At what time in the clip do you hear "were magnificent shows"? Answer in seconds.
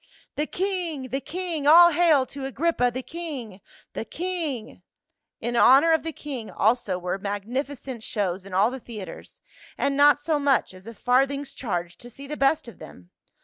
6.97-8.43